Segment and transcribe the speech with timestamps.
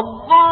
[0.00, 0.51] الله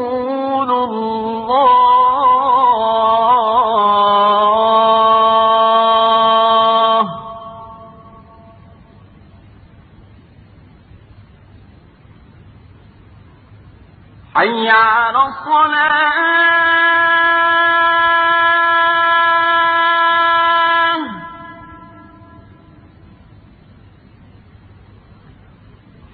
[14.35, 16.21] حي على الصلاة.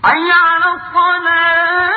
[0.03, 1.96] حي على الصلاة.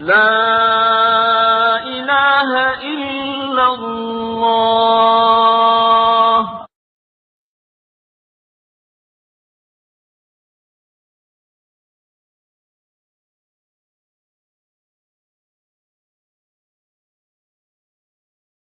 [0.00, 2.50] لا إله
[2.80, 4.79] إلا الله.